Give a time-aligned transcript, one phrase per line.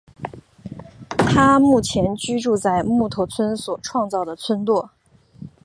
[1.15, 4.89] 他目前居住在木头村所创造的村落。